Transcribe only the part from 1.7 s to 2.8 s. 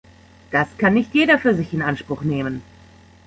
in Anspruch nehmen.